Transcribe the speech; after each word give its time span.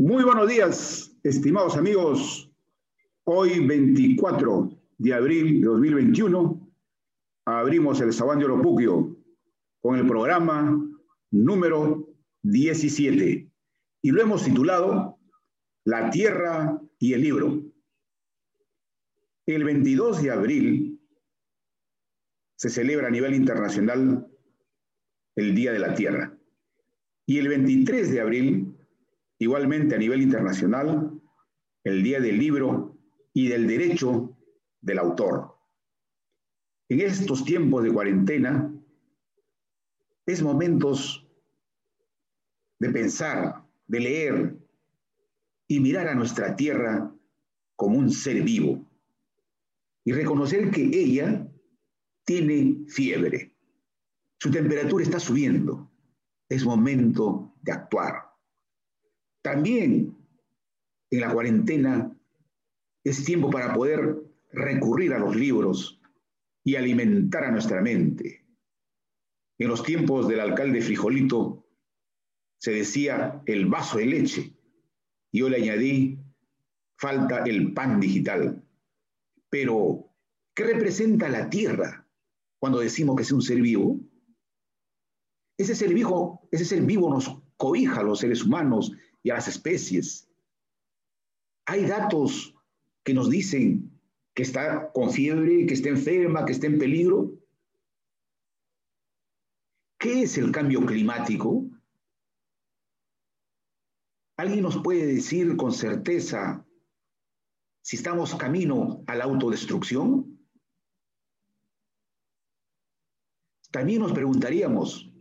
Muy 0.00 0.24
buenos 0.24 0.48
días, 0.48 1.14
estimados 1.22 1.76
amigos. 1.76 2.50
Hoy, 3.24 3.66
24 3.66 4.70
de 4.96 5.12
abril 5.12 5.60
de 5.60 5.66
2021, 5.66 6.72
abrimos 7.44 8.00
el 8.00 8.10
Sabán 8.10 8.38
de 8.38 8.46
Oropuquio 8.46 9.14
con 9.82 9.98
el 9.98 10.06
programa 10.06 10.74
número 11.30 12.08
17 12.40 13.52
y 14.00 14.10
lo 14.10 14.22
hemos 14.22 14.42
titulado 14.42 15.18
La 15.84 16.08
Tierra 16.08 16.80
y 16.98 17.12
el 17.12 17.20
Libro. 17.20 17.62
El 19.44 19.64
22 19.64 20.22
de 20.22 20.30
abril 20.30 21.00
se 22.56 22.70
celebra 22.70 23.08
a 23.08 23.10
nivel 23.10 23.34
internacional 23.34 24.26
el 25.36 25.54
Día 25.54 25.72
de 25.72 25.78
la 25.78 25.94
Tierra 25.94 26.34
y 27.26 27.36
el 27.36 27.48
23 27.48 28.10
de 28.12 28.20
abril 28.22 28.79
Igualmente 29.40 29.94
a 29.94 29.98
nivel 29.98 30.20
internacional, 30.20 31.18
el 31.82 32.02
Día 32.02 32.20
del 32.20 32.38
Libro 32.38 32.98
y 33.32 33.48
del 33.48 33.66
Derecho 33.66 34.36
del 34.82 34.98
Autor. 34.98 35.56
En 36.90 37.00
estos 37.00 37.42
tiempos 37.44 37.82
de 37.82 37.90
cuarentena, 37.90 38.70
es 40.26 40.42
momentos 40.42 41.26
de 42.80 42.90
pensar, 42.90 43.66
de 43.86 44.00
leer 44.00 44.58
y 45.66 45.80
mirar 45.80 46.08
a 46.08 46.14
nuestra 46.14 46.54
tierra 46.54 47.10
como 47.76 47.98
un 47.98 48.10
ser 48.10 48.42
vivo 48.42 48.86
y 50.04 50.12
reconocer 50.12 50.70
que 50.70 50.82
ella 50.82 51.50
tiene 52.26 52.84
fiebre. 52.88 53.56
Su 54.38 54.50
temperatura 54.50 55.02
está 55.02 55.18
subiendo. 55.18 55.90
Es 56.46 56.62
momento 56.62 57.54
de 57.62 57.72
actuar. 57.72 58.29
También 59.42 60.16
en 61.10 61.20
la 61.20 61.32
cuarentena 61.32 62.16
es 63.04 63.24
tiempo 63.24 63.50
para 63.50 63.72
poder 63.72 64.22
recurrir 64.52 65.14
a 65.14 65.18
los 65.18 65.34
libros 65.34 66.00
y 66.64 66.76
alimentar 66.76 67.44
a 67.44 67.50
nuestra 67.50 67.80
mente. 67.80 68.44
En 69.58 69.68
los 69.68 69.82
tiempos 69.82 70.28
del 70.28 70.40
alcalde 70.40 70.82
Frijolito 70.82 71.66
se 72.58 72.72
decía 72.72 73.42
el 73.46 73.66
vaso 73.66 73.98
de 73.98 74.06
leche. 74.06 74.54
Yo 75.32 75.48
le 75.48 75.56
añadí, 75.56 76.18
falta 76.96 77.44
el 77.44 77.72
pan 77.72 78.00
digital. 78.00 78.62
Pero, 79.48 80.12
¿qué 80.54 80.64
representa 80.64 81.28
la 81.28 81.48
tierra 81.48 82.06
cuando 82.58 82.80
decimos 82.80 83.16
que 83.16 83.22
es 83.22 83.32
un 83.32 83.42
ser 83.42 83.60
vivo? 83.60 84.00
Ese 85.56 85.74
ser 85.74 85.92
vivo, 85.94 86.48
ese 86.50 86.64
ser 86.64 86.82
vivo 86.82 87.10
nos 87.10 87.42
cobija 87.56 88.00
a 88.00 88.04
los 88.04 88.20
seres 88.20 88.42
humanos 88.42 88.92
y 89.22 89.30
a 89.30 89.34
las 89.34 89.48
especies. 89.48 90.28
Hay 91.66 91.86
datos 91.86 92.54
que 93.02 93.14
nos 93.14 93.30
dicen 93.30 94.00
que 94.34 94.42
está 94.42 94.92
con 94.92 95.10
fiebre, 95.10 95.66
que 95.66 95.74
está 95.74 95.88
enferma, 95.88 96.44
que 96.44 96.52
está 96.52 96.66
en 96.66 96.78
peligro. 96.78 97.32
¿Qué 99.98 100.22
es 100.22 100.38
el 100.38 100.50
cambio 100.50 100.84
climático? 100.86 101.68
¿Alguien 104.36 104.62
nos 104.62 104.82
puede 104.82 105.06
decir 105.06 105.56
con 105.56 105.72
certeza 105.72 106.66
si 107.82 107.96
estamos 107.96 108.34
camino 108.34 109.04
a 109.06 109.14
la 109.14 109.24
autodestrucción? 109.24 110.38
También 113.70 114.00
nos 114.00 114.12
preguntaríamos, 114.12 115.12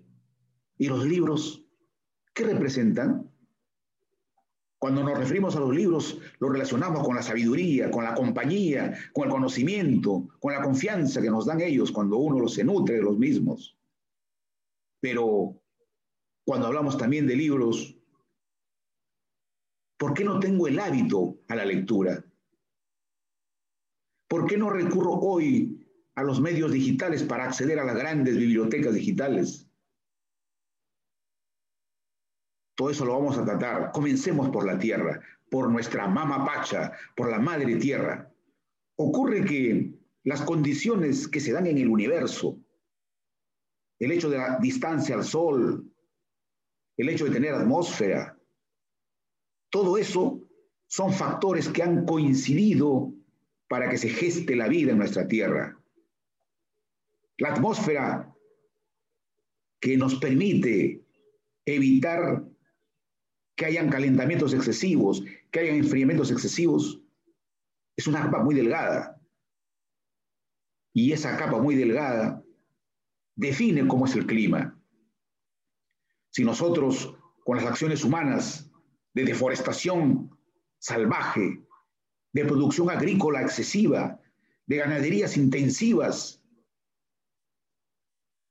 ¿y 0.78 0.88
los 0.88 1.06
libros 1.06 1.66
qué 2.34 2.46
representan? 2.46 3.29
Cuando 4.80 5.04
nos 5.04 5.20
referimos 5.20 5.58
a 5.58 5.60
los 5.60 5.76
libros, 5.76 6.20
lo 6.40 6.50
relacionamos 6.50 7.06
con 7.06 7.14
la 7.14 7.22
sabiduría, 7.22 7.92
con 7.92 8.06
la 8.06 8.16
compañía, 8.16 8.98
con 9.12 9.26
el 9.26 9.30
conocimiento, 9.30 10.30
con 10.40 10.54
la 10.54 10.62
confianza 10.62 11.22
que 11.22 11.30
nos 11.30 11.46
dan 11.46 11.60
ellos 11.60 11.92
cuando 11.92 12.18
uno 12.18 12.40
los 12.40 12.54
se 12.54 12.64
nutre 12.64 12.96
de 12.96 13.02
los 13.02 13.18
mismos. 13.18 13.78
Pero 15.02 15.62
cuando 16.46 16.68
hablamos 16.68 16.98
también 16.98 17.28
de 17.28 17.36
libros, 17.36 17.94
¿por 19.98 20.14
qué 20.14 20.24
no 20.24 20.40
tengo 20.40 20.68
el 20.68 20.80
hábito 20.80 21.42
a 21.50 21.56
la 21.56 21.66
lectura? 21.66 22.24
¿Por 24.30 24.48
qué 24.48 24.58
no 24.58 24.70
recurro 24.70 25.12
hoy 25.12 25.86
a 26.16 26.24
los 26.24 26.40
medios 26.40 26.72
digitales 26.72 27.24
para 27.24 27.46
acceder 27.46 27.80
a 27.80 27.86
las 27.86 27.98
grandes 27.98 28.38
bibliotecas 28.38 28.94
digitales? 28.94 29.69
Todo 32.80 32.92
eso 32.92 33.04
lo 33.04 33.20
vamos 33.20 33.38
a 33.38 33.44
tratar. 33.44 33.92
Comencemos 33.92 34.50
por 34.52 34.66
la 34.66 34.80
tierra, 34.80 35.20
por 35.52 35.70
nuestra 35.70 36.08
mama 36.08 36.46
pacha, 36.46 36.94
por 37.14 37.30
la 37.30 37.38
madre 37.38 37.76
tierra. 37.76 38.32
Ocurre 38.96 39.44
que 39.44 39.92
las 40.24 40.42
condiciones 40.44 41.28
que 41.28 41.42
se 41.42 41.52
dan 41.52 41.68
en 41.68 41.78
el 41.78 41.90
universo, 41.90 42.58
el 44.00 44.14
hecho 44.14 44.30
de 44.30 44.38
la 44.38 44.60
distancia 44.60 45.16
al 45.16 45.26
sol, 45.26 45.92
el 46.96 47.10
hecho 47.10 47.26
de 47.26 47.32
tener 47.32 47.54
atmósfera, 47.54 48.40
todo 49.70 49.98
eso 49.98 50.42
son 50.88 51.12
factores 51.12 51.68
que 51.68 51.84
han 51.84 52.06
coincidido 52.06 53.14
para 53.68 53.90
que 53.90 53.98
se 53.98 54.08
geste 54.08 54.56
la 54.56 54.70
vida 54.70 54.94
en 54.94 55.00
nuestra 55.00 55.28
tierra. 55.28 55.78
La 57.40 57.50
atmósfera 57.50 58.34
que 59.82 59.98
nos 59.98 60.16
permite 60.16 61.04
evitar 61.66 62.49
que 63.60 63.66
hayan 63.66 63.90
calentamientos 63.90 64.54
excesivos, 64.54 65.22
que 65.52 65.60
hayan 65.60 65.76
enfriamientos 65.76 66.32
excesivos, 66.32 67.02
es 67.98 68.08
una 68.08 68.22
capa 68.22 68.42
muy 68.42 68.56
delgada. 68.56 69.22
Y 70.94 71.12
esa 71.12 71.36
capa 71.36 71.60
muy 71.60 71.76
delgada 71.76 72.42
define 73.36 73.86
cómo 73.86 74.06
es 74.06 74.16
el 74.16 74.26
clima. 74.26 74.82
Si 76.30 76.46
nosotros, 76.46 77.14
con 77.44 77.58
las 77.58 77.66
acciones 77.66 78.06
humanas 78.06 78.72
de 79.14 79.26
deforestación 79.26 80.40
salvaje, 80.78 81.62
de 82.32 82.46
producción 82.46 82.90
agrícola 82.90 83.42
excesiva, 83.42 84.22
de 84.68 84.78
ganaderías 84.78 85.36
intensivas 85.36 86.42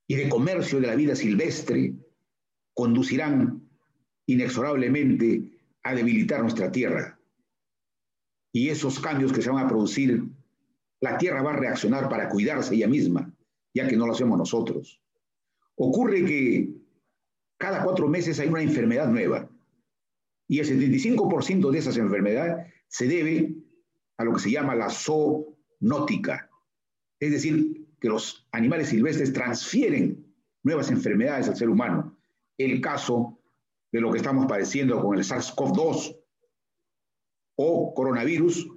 y 0.07 0.17
de 0.17 0.29
comercio 0.29 0.83
de 0.83 0.87
la 0.87 0.97
vida 0.97 1.17
silvestre, 1.17 1.95
conducirán 2.75 3.58
inexorablemente 4.29 5.43
a 5.83 5.95
debilitar 5.95 6.43
nuestra 6.43 6.71
tierra. 6.71 7.19
Y 8.53 8.69
esos 8.69 9.01
cambios 9.01 9.33
que 9.33 9.43
se 9.43 9.51
van 9.51 9.65
a 9.65 9.69
producir, 9.69 10.23
la 11.01 11.17
tierra 11.17 11.43
va 11.43 11.53
a 11.53 11.57
reaccionar 11.57 12.09
para 12.09 12.29
cuidarse 12.29 12.75
ella 12.75 12.89
misma, 12.89 13.35
ya 13.75 13.89
que 13.89 13.97
no 13.97 14.07
lo 14.07 14.13
hacemos 14.13 14.39
nosotros. 14.39 15.01
Ocurre 15.77 16.25
que 16.25 16.71
cada 17.57 17.83
cuatro 17.83 18.07
meses 18.09 18.39
hay 18.39 18.49
una 18.49 18.63
enfermedad 18.63 19.09
nueva 19.09 19.49
y 20.47 20.59
el 20.59 20.67
75% 20.67 21.71
de 21.71 21.79
esas 21.79 21.97
enfermedades 21.97 22.73
se 22.89 23.07
debe 23.07 23.55
a 24.19 24.25
lo 24.25 24.35
que 24.35 24.41
se 24.41 24.51
llama 24.51 24.75
la 24.75 24.91
zoonótica, 24.91 26.51
es 27.19 27.31
decir, 27.31 27.87
que 28.01 28.09
los 28.09 28.47
animales 28.53 28.89
silvestres 28.89 29.33
transfieren 29.33 30.35
nuevas 30.63 30.91
enfermedades 30.91 31.49
al 31.49 31.57
ser 31.57 31.71
humano. 31.71 32.19
El 32.59 32.81
caso 32.81 33.38
de 33.93 34.01
lo 34.01 34.11
que 34.13 34.19
estamos 34.19 34.47
padeciendo 34.47 35.03
con 35.03 35.17
el 35.17 35.25
SARS-CoV-2 35.25 36.19
o 37.57 37.95
coronavirus 37.95 38.69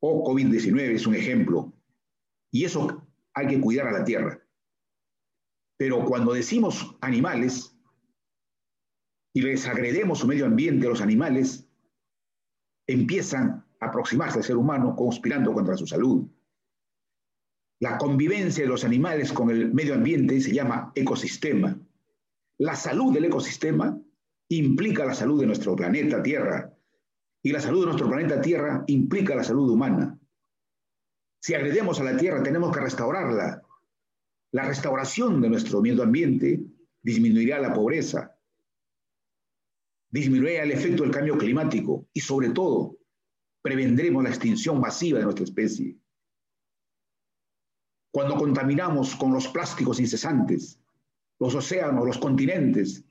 o 0.00 0.24
COVID-19 0.24 0.94
es 0.94 1.06
un 1.06 1.14
ejemplo. 1.14 1.72
Y 2.50 2.64
eso 2.64 3.06
hay 3.34 3.46
que 3.48 3.60
cuidar 3.60 3.88
a 3.88 3.92
la 3.92 4.04
tierra. 4.04 4.40
Pero 5.76 6.04
cuando 6.04 6.32
decimos 6.32 6.96
animales 7.00 7.76
y 9.32 9.42
les 9.42 9.66
agredemos 9.66 10.18
su 10.18 10.26
medio 10.26 10.46
ambiente 10.46 10.86
a 10.86 10.90
los 10.90 11.00
animales, 11.00 11.66
empiezan 12.86 13.64
a 13.80 13.86
aproximarse 13.86 14.38
al 14.38 14.44
ser 14.44 14.56
humano 14.56 14.94
conspirando 14.96 15.52
contra 15.52 15.76
su 15.76 15.86
salud. 15.86 16.26
La 17.80 17.96
convivencia 17.96 18.64
de 18.64 18.68
los 18.68 18.84
animales 18.84 19.32
con 19.32 19.50
el 19.50 19.72
medio 19.72 19.94
ambiente 19.94 20.40
se 20.40 20.52
llama 20.52 20.92
ecosistema. 20.94 21.78
La 22.58 22.76
salud 22.76 23.14
del 23.14 23.24
ecosistema 23.24 23.98
implica 24.50 25.04
la 25.04 25.14
salud 25.14 25.40
de 25.40 25.46
nuestro 25.46 25.76
planeta 25.76 26.22
Tierra. 26.22 26.74
Y 27.42 27.52
la 27.52 27.60
salud 27.60 27.80
de 27.80 27.86
nuestro 27.86 28.08
planeta 28.08 28.40
Tierra 28.40 28.84
implica 28.88 29.34
la 29.34 29.44
salud 29.44 29.70
humana. 29.70 30.18
Si 31.40 31.54
agredemos 31.54 32.00
a 32.00 32.04
la 32.04 32.16
Tierra, 32.16 32.42
tenemos 32.42 32.74
que 32.74 32.80
restaurarla. 32.80 33.62
La 34.52 34.64
restauración 34.64 35.40
de 35.40 35.48
nuestro 35.48 35.80
medio 35.80 36.02
ambiente 36.02 36.60
disminuirá 37.00 37.60
la 37.60 37.72
pobreza, 37.72 38.36
disminuirá 40.10 40.64
el 40.64 40.72
efecto 40.72 41.04
del 41.04 41.12
cambio 41.12 41.38
climático 41.38 42.08
y 42.12 42.20
sobre 42.20 42.50
todo 42.50 42.98
prevendremos 43.62 44.22
la 44.24 44.30
extinción 44.30 44.80
masiva 44.80 45.18
de 45.18 45.24
nuestra 45.24 45.44
especie. 45.44 45.96
Cuando 48.12 48.34
contaminamos 48.34 49.14
con 49.14 49.32
los 49.32 49.46
plásticos 49.48 50.00
incesantes, 50.00 50.80
los 51.38 51.54
océanos, 51.54 52.04
los 52.04 52.18
continentes, 52.18 53.04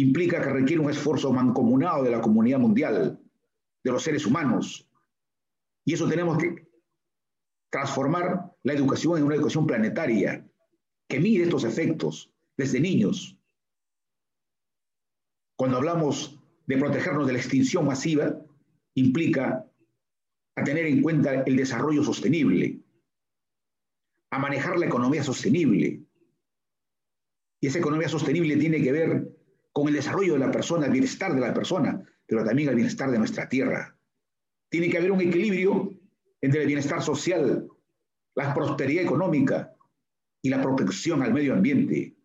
implica 0.00 0.42
que 0.42 0.50
requiere 0.50 0.82
un 0.82 0.90
esfuerzo 0.90 1.32
mancomunado 1.32 2.04
de 2.04 2.10
la 2.10 2.20
comunidad 2.20 2.58
mundial, 2.58 3.18
de 3.82 3.90
los 3.90 4.02
seres 4.02 4.26
humanos. 4.26 4.86
Y 5.86 5.94
eso 5.94 6.06
tenemos 6.06 6.36
que 6.36 6.68
transformar 7.70 8.52
la 8.62 8.74
educación 8.74 9.16
en 9.16 9.24
una 9.24 9.36
educación 9.36 9.66
planetaria 9.66 10.46
que 11.08 11.18
mide 11.18 11.44
estos 11.44 11.64
efectos 11.64 12.30
desde 12.58 12.78
niños. 12.78 13.38
Cuando 15.56 15.78
hablamos 15.78 16.38
de 16.66 16.76
protegernos 16.76 17.26
de 17.26 17.32
la 17.32 17.38
extinción 17.38 17.86
masiva, 17.86 18.38
implica 18.96 19.66
tener 20.62 20.86
en 20.86 21.00
cuenta 21.00 21.42
el 21.42 21.56
desarrollo 21.56 22.04
sostenible, 22.04 22.80
a 24.30 24.38
manejar 24.38 24.78
la 24.78 24.86
economía 24.86 25.24
sostenible. 25.24 26.02
Y 27.62 27.66
esa 27.66 27.78
economía 27.78 28.10
sostenible 28.10 28.58
tiene 28.58 28.82
que 28.82 28.92
ver 28.92 29.35
con 29.76 29.88
el 29.88 29.92
desarrollo 29.92 30.32
de 30.32 30.38
la 30.38 30.50
persona, 30.50 30.86
el 30.86 30.92
bienestar 30.92 31.34
de 31.34 31.40
la 31.42 31.52
persona, 31.52 32.02
pero 32.24 32.42
también 32.42 32.70
el 32.70 32.76
bienestar 32.76 33.10
de 33.10 33.18
nuestra 33.18 33.46
tierra. 33.46 33.94
Tiene 34.70 34.88
que 34.88 34.96
haber 34.96 35.12
un 35.12 35.20
equilibrio 35.20 35.90
entre 36.40 36.62
el 36.62 36.66
bienestar 36.66 37.02
social, 37.02 37.68
la 38.34 38.54
prosperidad 38.54 39.04
económica 39.04 39.76
y 40.40 40.48
la 40.48 40.62
protección 40.62 41.20
al 41.20 41.34
medio 41.34 41.52
ambiente. 41.52 42.16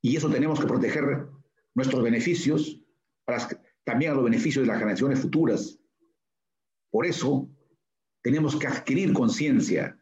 Y 0.00 0.16
eso 0.16 0.30
tenemos 0.30 0.60
que 0.60 0.68
proteger 0.68 1.26
nuestros 1.74 2.04
beneficios, 2.04 2.80
para, 3.24 3.48
también 3.82 4.12
a 4.12 4.14
los 4.14 4.22
beneficios 4.22 4.62
de 4.62 4.68
las 4.68 4.78
generaciones 4.78 5.18
futuras. 5.18 5.80
Por 6.88 7.04
eso 7.04 7.50
tenemos 8.22 8.54
que 8.54 8.68
adquirir 8.68 9.12
conciencia 9.12 9.98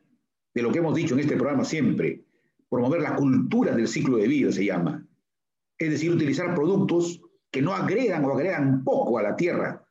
de 0.52 0.62
lo 0.62 0.70
que 0.70 0.80
hemos 0.80 0.94
dicho 0.94 1.14
en 1.14 1.20
este 1.20 1.36
programa 1.38 1.64
siempre, 1.64 2.26
promover 2.68 3.00
la 3.00 3.16
cultura 3.16 3.74
del 3.74 3.88
ciclo 3.88 4.18
de 4.18 4.28
vida, 4.28 4.52
se 4.52 4.66
llama. 4.66 5.05
Es 5.78 5.90
decir, 5.90 6.10
utilizar 6.10 6.54
productos 6.54 7.20
que 7.50 7.62
no 7.62 7.74
agregan 7.74 8.24
o 8.24 8.32
agregan 8.32 8.84
poco 8.84 9.18
a 9.18 9.22
la 9.22 9.36
tierra. 9.36 9.86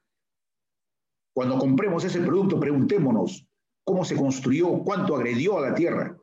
Cuando 1.33 1.57
compremos 1.57 2.03
ese 2.03 2.21
producto, 2.21 2.59
preguntémonos 2.59 3.47
cómo 3.83 4.03
se 4.05 4.15
construyó, 4.15 4.83
cuánto 4.83 5.15
agredió 5.15 5.57
a 5.57 5.69
la 5.69 5.75
tierra. 5.75 6.17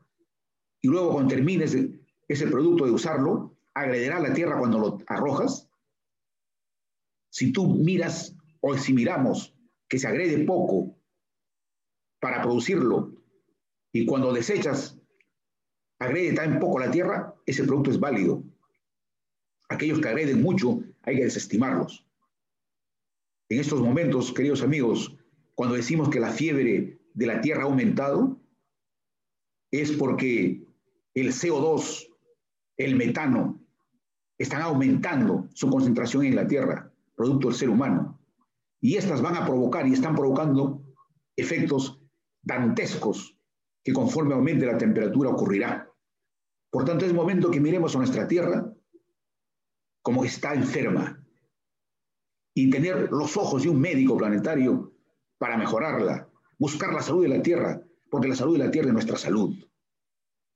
Y 0.80 0.88
luego, 0.88 1.12
cuando 1.12 1.34
termines 1.34 1.76
ese 2.28 2.46
producto 2.48 2.84
de 2.84 2.92
usarlo, 2.92 3.56
¿agrederá 3.74 4.16
a 4.16 4.20
la 4.20 4.32
tierra 4.32 4.58
cuando 4.58 4.78
lo 4.78 4.98
arrojas? 5.06 5.68
Si 7.30 7.52
tú 7.52 7.66
miras 7.76 8.36
o 8.60 8.76
si 8.76 8.92
miramos 8.92 9.54
que 9.88 9.98
se 9.98 10.08
agrede 10.08 10.44
poco 10.44 10.96
para 12.20 12.42
producirlo 12.42 13.12
y 13.92 14.06
cuando 14.06 14.32
desechas 14.32 14.98
agrede 15.98 16.32
tan 16.32 16.58
poco 16.58 16.78
la 16.78 16.90
tierra, 16.90 17.34
ese 17.46 17.64
producto 17.64 17.90
es 17.90 18.00
válido. 18.00 18.42
Aquellos 19.72 20.00
que 20.00 20.08
agreden 20.08 20.42
mucho 20.42 20.82
hay 21.02 21.16
que 21.16 21.24
desestimarlos. 21.24 22.06
En 23.48 23.58
estos 23.58 23.80
momentos, 23.80 24.30
queridos 24.30 24.62
amigos, 24.62 25.16
cuando 25.54 25.76
decimos 25.76 26.10
que 26.10 26.20
la 26.20 26.30
fiebre 26.30 27.00
de 27.14 27.26
la 27.26 27.40
tierra 27.40 27.62
ha 27.62 27.64
aumentado, 27.64 28.38
es 29.70 29.92
porque 29.92 30.66
el 31.14 31.32
CO2, 31.32 32.06
el 32.76 32.96
metano, 32.96 33.64
están 34.36 34.60
aumentando 34.60 35.48
su 35.54 35.70
concentración 35.70 36.26
en 36.26 36.36
la 36.36 36.46
tierra, 36.46 36.92
producto 37.16 37.48
del 37.48 37.56
ser 37.56 37.70
humano. 37.70 38.20
Y 38.78 38.96
estas 38.96 39.22
van 39.22 39.36
a 39.36 39.46
provocar 39.46 39.88
y 39.88 39.94
están 39.94 40.14
provocando 40.14 40.82
efectos 41.34 41.98
dantescos 42.42 43.38
que 43.82 43.94
conforme 43.94 44.34
aumente 44.34 44.66
la 44.66 44.76
temperatura 44.76 45.30
ocurrirá. 45.30 45.90
Por 46.68 46.84
tanto, 46.84 47.06
es 47.06 47.14
momento 47.14 47.50
que 47.50 47.60
miremos 47.60 47.94
a 47.94 47.98
nuestra 47.98 48.28
tierra 48.28 48.70
como 50.02 50.24
está 50.24 50.54
enferma 50.54 51.24
y 52.54 52.70
tener 52.70 53.10
los 53.10 53.36
ojos 53.36 53.62
de 53.62 53.70
un 53.70 53.80
médico 53.80 54.16
planetario 54.16 54.92
para 55.38 55.56
mejorarla, 55.56 56.28
buscar 56.58 56.92
la 56.92 57.02
salud 57.02 57.22
de 57.22 57.28
la 57.28 57.42
tierra, 57.42 57.82
porque 58.10 58.28
la 58.28 58.36
salud 58.36 58.58
de 58.58 58.64
la 58.64 58.70
tierra 58.70 58.88
es 58.88 58.94
nuestra 58.94 59.16
salud. 59.16 59.56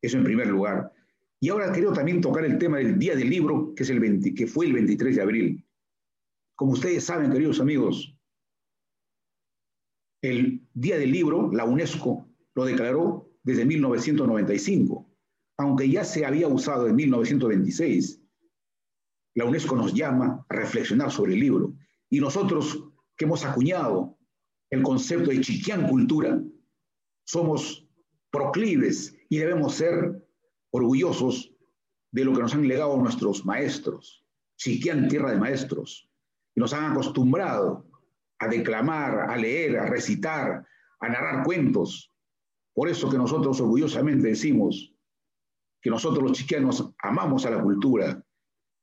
Eso 0.02 0.18
en 0.18 0.24
primer 0.24 0.48
lugar. 0.48 0.92
Y 1.40 1.48
ahora 1.48 1.72
quiero 1.72 1.92
también 1.92 2.20
tocar 2.20 2.44
el 2.44 2.58
tema 2.58 2.78
del 2.78 2.98
Día 2.98 3.16
del 3.16 3.30
Libro, 3.30 3.74
que, 3.74 3.82
es 3.82 3.90
el 3.90 4.34
que 4.34 4.46
fue 4.46 4.66
el 4.66 4.74
23 4.74 5.16
de 5.16 5.22
abril. 5.22 5.66
Como 6.54 6.72
ustedes 6.72 7.04
saben, 7.04 7.32
queridos 7.32 7.60
amigos, 7.60 8.16
el 10.22 10.66
Día 10.74 10.98
del 10.98 11.12
Libro, 11.12 11.50
la 11.52 11.64
UNESCO 11.64 12.26
lo 12.54 12.64
declaró 12.64 13.30
desde 13.42 13.64
1995, 13.64 15.08
aunque 15.58 15.88
ya 15.88 16.04
se 16.04 16.24
había 16.24 16.48
usado 16.48 16.88
en 16.88 16.96
1926. 16.96 18.22
La 19.36 19.44
UNESCO 19.44 19.76
nos 19.76 19.92
llama 19.92 20.46
a 20.48 20.54
reflexionar 20.54 21.10
sobre 21.12 21.34
el 21.34 21.40
libro. 21.40 21.74
Y 22.08 22.20
nosotros 22.20 22.82
que 23.16 23.26
hemos 23.26 23.44
acuñado 23.44 24.18
el 24.70 24.82
concepto 24.82 25.30
de 25.30 25.42
Chiquián 25.42 25.88
cultura, 25.88 26.42
somos 27.24 27.86
proclives 28.30 29.14
y 29.28 29.36
debemos 29.36 29.74
ser 29.74 30.26
orgullosos 30.70 31.52
de 32.12 32.24
lo 32.24 32.32
que 32.32 32.40
nos 32.40 32.54
han 32.54 32.66
legado 32.66 32.96
nuestros 32.96 33.44
maestros. 33.44 34.24
Chiquián, 34.56 35.06
tierra 35.06 35.32
de 35.32 35.38
maestros. 35.38 36.08
Y 36.54 36.60
nos 36.60 36.72
han 36.72 36.92
acostumbrado 36.92 37.86
a 38.38 38.48
declamar, 38.48 39.30
a 39.30 39.36
leer, 39.36 39.78
a 39.78 39.84
recitar, 39.84 40.66
a 40.98 41.08
narrar 41.10 41.44
cuentos. 41.44 42.10
Por 42.72 42.88
eso 42.88 43.10
que 43.10 43.18
nosotros 43.18 43.60
orgullosamente 43.60 44.28
decimos 44.28 44.94
que 45.82 45.90
nosotros 45.90 46.22
los 46.22 46.32
chiquianos 46.32 46.90
amamos 47.02 47.44
a 47.44 47.50
la 47.50 47.62
cultura 47.62 48.25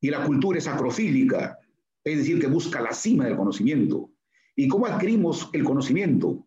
y 0.04 0.10
la 0.10 0.26
cultura 0.26 0.58
es 0.58 0.68
acrofílica, 0.68 1.58
es 2.04 2.18
decir, 2.18 2.38
que 2.38 2.48
busca 2.48 2.82
la 2.82 2.92
cima 2.92 3.24
del 3.24 3.38
conocimiento. 3.38 4.12
¿Y 4.54 4.68
cómo 4.68 4.86
adquirimos 4.86 5.50
el 5.54 5.64
conocimiento? 5.64 6.46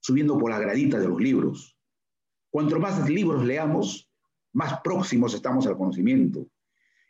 Subiendo 0.00 0.36
por 0.36 0.50
la 0.50 0.58
gradita 0.58 0.98
de 0.98 1.06
los 1.06 1.20
libros. 1.20 1.78
Cuanto 2.50 2.80
más 2.80 3.08
libros 3.08 3.44
leamos, 3.44 4.10
más 4.54 4.80
próximos 4.80 5.34
estamos 5.34 5.68
al 5.68 5.76
conocimiento. 5.76 6.48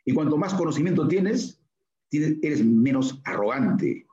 Y 0.05 0.13
cuanto 0.13 0.37
más 0.37 0.53
conocimiento 0.53 1.07
tienes, 1.07 1.59
eres 2.11 2.63
menos 2.63 3.19
arrogante, 3.23 4.05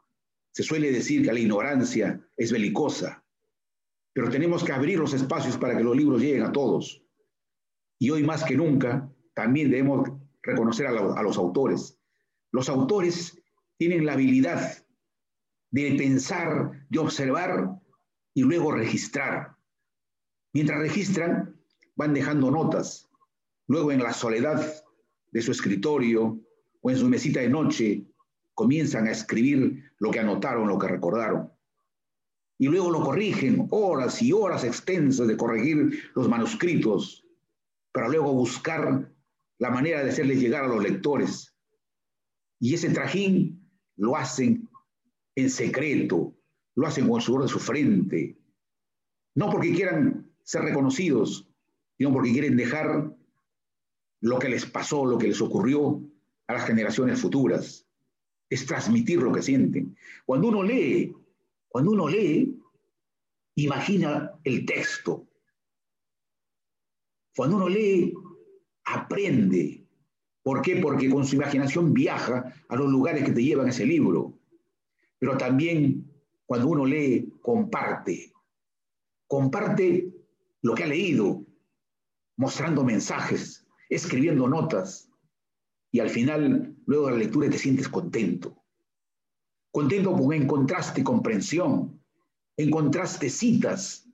se 0.53 0.63
suele 0.63 0.91
decir 0.91 1.23
que 1.23 1.35
la 1.35 1.39
ignorancia 1.39 2.19
es 2.39 2.51
belicosa, 2.51 3.23
pero 4.15 4.31
tenemos 4.31 4.65
que 4.65 4.73
abrir 4.73 4.99
los 4.99 5.13
espacios 5.13 5.59
para 5.59 5.77
que 5.77 5.85
los 5.85 5.95
libros 5.95 6.23
lleguen 6.23 6.45
a 6.45 6.53
todos. 6.53 7.05
Y 7.99 8.09
hoy 8.09 8.23
más 8.23 8.43
que 8.43 8.57
nunca, 8.57 9.13
también 9.35 9.71
debemos 9.71 10.24
reconocer 10.45 10.87
a, 10.87 11.23
los 11.23 11.37
autores. 11.37 11.99
Los 12.53 12.69
autores 12.69 13.41
tienen 13.77 14.07
la 14.07 14.13
habilidad 14.13 14.85
de 15.71 15.95
pensar, 15.97 16.87
de 16.89 16.99
observar 16.99 17.81
y 18.35 18.43
luego 18.43 18.73
registrar. 18.73 19.57
Mientras 20.53 20.79
registran, 20.79 21.57
van 21.97 22.15
dejando 22.15 22.51
notas. 22.51 23.09
Luego 23.67 23.91
en 23.93 24.03
la 24.03 24.13
soledad 24.13 24.85
de 25.33 25.43
su 25.43 25.51
escritorio 25.51 26.41
o 26.81 26.91
en 26.91 26.97
su 26.97 27.09
mesita 27.09 27.41
de 27.41 27.49
noche 27.49 28.07
comienzan 28.55 29.07
a 29.07 29.13
escribir 29.13 29.93
lo 29.99 30.11
que 30.11 30.21
anotaron, 30.21 30.69
lo 30.69 30.79
que 30.79 30.89
recordaron. 30.89 31.51
Y 32.59 32.69
luego 32.69 32.91
lo 32.91 33.03
corrigen, 33.03 33.67
horas 33.71 34.23
y 34.23 34.33
horas 34.33 34.63
extensas 34.63 35.27
de 35.27 35.37
corregir 35.37 36.11
los 36.15 36.29
manuscritos, 36.29 37.27
para 37.91 38.09
luego 38.09 38.33
buscar 38.33 39.13
la 39.65 39.71
manera 39.71 40.05
de 40.05 40.11
hacerles 40.11 40.41
llegar 40.41 40.65
a 40.65 40.69
los 40.69 40.83
lectores. 40.83 41.57
Y 42.61 42.75
ese 42.75 42.91
trajín 42.91 43.67
lo 43.97 44.15
hacen 44.15 44.69
en 45.37 45.49
secreto, 45.49 46.37
lo 46.75 46.87
hacen 46.87 47.09
con 47.09 47.17
el 47.17 47.23
sudor 47.23 47.45
de 47.45 47.49
su 47.49 47.59
frente, 47.59 48.37
no 49.35 49.49
porque 49.51 49.73
quieran 49.73 50.31
ser 50.43 50.65
reconocidos, 50.65 51.49
sino 51.97 52.13
porque 52.13 52.33
quieren 52.33 52.59
dejar 52.59 53.17
lo 54.21 54.39
que 54.39 54.51
les 54.51 54.67
pasó, 54.67 55.07
lo 55.07 55.17
que 55.17 55.29
les 55.29 55.41
ocurrió 55.41 56.03
a 56.47 56.53
las 56.53 56.67
generaciones 56.67 57.19
futuras 57.19 57.87
es 58.51 58.67
transmitir 58.67 59.23
lo 59.23 59.33
que 59.33 59.41
sienten. 59.41 59.97
Cuando 60.27 60.49
uno 60.49 60.63
lee, 60.63 61.11
cuando 61.69 61.93
uno 61.93 62.07
lee, 62.07 62.55
imagina 63.55 64.39
el 64.45 64.67
texto. 64.67 65.27
Cuando 67.35 67.57
uno 67.57 67.69
lee, 67.71 68.13
aprende. 68.85 69.87
¿Por 70.43 70.63
qué? 70.63 70.77
Porque 70.77 71.09
con 71.09 71.25
su 71.25 71.37
imaginación 71.37 71.95
viaja 71.95 72.53
a 72.69 72.77
los 72.77 72.91
lugares 72.91 73.25
que 73.25 73.33
te 73.33 73.43
llevan 73.43 73.69
ese 73.69 73.87
libro. 73.87 74.39
Pero 75.19 75.39
también 75.39 76.11
cuando 76.47 76.69
uno 76.69 76.85
lee, 76.85 77.33
comparte. 77.41 78.33
Comparte 79.27 80.13
lo 80.63 80.75
que 80.75 80.85
ha 80.85 80.87
leído, 80.87 81.45
mostrando 82.37 82.85
mensajes, 82.85 83.67
escribiendo 83.89 84.49
notas. 84.49 85.11
Y 85.91 86.01
al 86.01 86.11
final 86.11 86.77
luego 86.87 87.07
de 87.07 87.13
la 87.13 87.19
lectura 87.19 87.49
te 87.49 87.59
sientes 87.59 87.89
contento. 87.89 88.63
Contento 89.73 90.17
porque 90.17 90.37
encontraste 90.37 91.03
comprensión, 91.03 92.01
encontraste 92.57 93.29
citas 93.29 94.09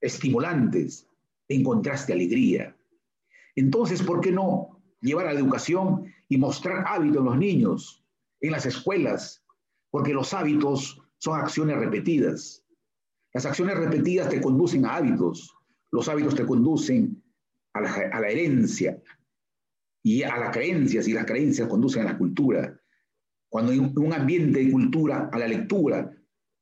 estimulantes, 0.00 1.08
encontraste 1.48 2.12
alegría. 2.12 2.76
Entonces, 3.56 4.02
¿por 4.02 4.20
qué 4.20 4.32
no 4.32 4.80
llevar 5.00 5.26
a 5.26 5.32
la 5.32 5.40
educación 5.40 6.04
y 6.28 6.36
mostrar 6.36 6.84
hábitos 6.86 7.18
en 7.18 7.24
los 7.24 7.38
niños, 7.38 8.04
en 8.40 8.52
las 8.52 8.66
escuelas, 8.66 9.44
porque 9.90 10.14
los 10.14 10.32
hábitos 10.34 11.00
son 11.18 11.40
acciones 11.40 11.76
repetidas. 11.76 12.64
Las 13.32 13.46
acciones 13.46 13.76
repetidas 13.76 14.28
te 14.28 14.40
conducen 14.40 14.84
a 14.84 14.96
hábitos, 14.96 15.54
los 15.90 16.08
hábitos 16.08 16.34
te 16.34 16.46
conducen 16.46 17.22
a 17.74 17.80
la, 17.80 18.28
herencia 18.28 19.00
y 20.02 20.22
a 20.22 20.36
las 20.36 20.50
creencias, 20.50 21.06
y 21.06 21.12
las 21.12 21.26
creencias 21.26 21.68
conducen 21.68 22.02
a 22.02 22.12
la 22.12 22.18
cultura. 22.18 22.80
Cuando 23.48 23.72
hay 23.72 23.78
un 23.78 24.12
ambiente 24.12 24.64
de 24.64 24.70
cultura, 24.70 25.28
a 25.32 25.38
la 25.38 25.48
lectura, 25.48 26.10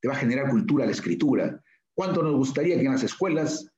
te 0.01 0.09
va 0.09 0.15
a 0.15 0.19
generar 0.19 0.51
cultura 0.51 0.85
a 0.85 0.87
la 0.87 0.93
escritura. 0.93 1.63
¿Cuánto 1.95 2.23
nos 2.23 2.37
gustaría 2.37 2.77
que 2.77 2.85
en 2.85 2.93
las 2.93 3.03
escuelas, 3.03 3.71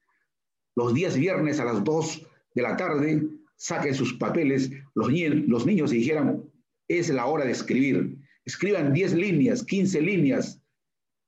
los 0.77 0.95
días 0.95 1.17
viernes 1.17 1.59
a 1.61 1.65
las 1.65 1.83
2 1.83 2.27
de 2.55 2.63
la 2.63 2.77
tarde, 2.77 3.29
saquen 3.57 3.95
sus 3.95 4.15
papeles 4.15 4.71
los, 4.95 5.09
los 5.47 5.67
niños 5.67 5.93
y 5.93 5.99
dijeran, 5.99 6.43
es 6.89 7.09
la 7.11 7.27
hora 7.27 7.45
de 7.45 7.53
escribir? 7.53 8.17
Escriban 8.45 8.93
10 8.93 9.15
líneas, 9.15 9.63
15 9.63 10.01
líneas. 10.01 10.61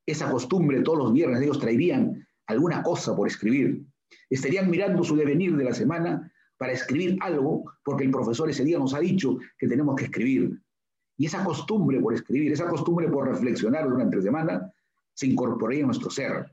Esa 0.07 0.31
costumbre 0.31 0.81
todos 0.81 0.99
los 0.99 1.13
viernes 1.13 1.41
ellos 1.41 1.61
traerían 1.61 2.27
alguna 2.47 2.83
cosa 2.83 3.15
por 3.15 3.29
escribir. 3.29 3.85
Estarían 4.29 4.71
mirando 4.71 5.05
su 5.05 5.15
devenir 5.15 5.57
de 5.57 5.65
la 5.65 5.75
semana 5.75 6.33
para 6.57 6.73
escribir 6.73 7.19
algo, 7.21 7.65
porque 7.85 8.05
el 8.05 8.11
profesor 8.11 8.49
ese 8.51 8.65
día 8.65 8.79
nos 8.79 8.95
ha 8.95 9.01
dicho 9.01 9.39
que 9.59 9.69
tenemos 9.69 9.95
que 9.97 10.05
escribir. 10.05 10.61
Y 11.17 11.27
esa 11.27 11.45
costumbre 11.45 12.01
por 12.01 12.15
escribir, 12.15 12.53
esa 12.53 12.67
costumbre 12.69 13.09
por 13.09 13.29
reflexionar 13.29 13.89
durante 13.89 14.17
la 14.17 14.23
semana, 14.23 14.73
se 15.15 15.27
incorporaría 15.27 15.81
en 15.81 15.87
nuestro 15.87 16.11
ser. 16.11 16.53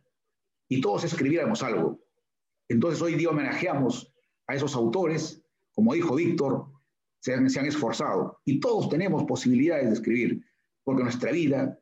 Y 0.68 0.82
todos 0.82 1.04
escribiéramos 1.04 1.64
algo. 1.64 2.00
Entonces 2.68 3.02
hoy 3.02 3.16
día 3.16 3.30
homenajeamos 3.30 4.14
a 4.50 4.56
esos 4.56 4.76
autores, 4.76 5.44
como 5.74 5.94
dijo 5.94 6.16
Víctor, 6.16 6.66
se 7.20 7.36
han, 7.36 7.48
se 7.50 7.60
esforzado. 7.68 8.42
Y 8.46 8.60
todos 8.60 8.90
tenemos 8.90 9.24
posibilidades 9.26 9.86
de 9.86 9.94
escribir, 9.94 10.44
porque 10.84 11.04
nuestra 11.04 11.32
vida 11.32 11.80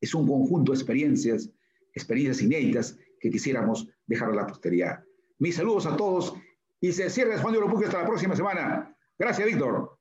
es 0.00 0.12
un 0.12 0.26
conjunto 0.26 0.72
de 0.72 0.78
experiencias, 0.78 1.48
experiencias 1.94 2.42
inéditas 2.42 2.98
que 3.20 3.30
quisiéramos 3.30 3.86
dejar 4.06 4.30
a 4.30 4.34
la 4.34 4.46
posteridad. 4.46 5.04
Mis 5.38 5.54
saludos 5.54 5.86
a 5.86 5.96
todos 5.96 6.34
y 6.80 6.90
se 6.90 7.08
cierra 7.10 7.38
Juan 7.38 7.54
de 7.54 7.60
Puque 7.60 7.86
hasta 7.86 8.00
la 8.00 8.08
próxima 8.08 8.34
semana. 8.34 8.92
Gracias, 9.16 9.46
Víctor. 9.46 9.99